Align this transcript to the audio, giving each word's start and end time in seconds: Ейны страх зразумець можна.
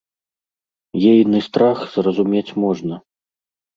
Ейны 1.09 1.39
страх 1.49 1.85
зразумець 1.97 2.55
можна. 2.65 2.95